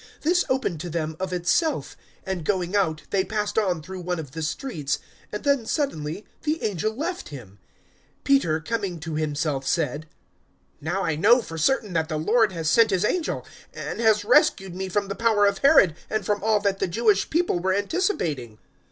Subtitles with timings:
[0.21, 1.95] This opened to them of itself;
[2.25, 4.97] and, going out, they passed on through one of the streets,
[5.31, 7.59] and then suddenly the angel left him.
[8.21, 10.07] 012:011 Peter coming to himself said,
[10.81, 13.45] "Now I know for certain that the Lord has sent His angel
[13.75, 17.29] and has rescued me from the power of Herod and from all that the Jewish
[17.29, 18.57] people were anticipating."